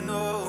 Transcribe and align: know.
know. 0.00 0.39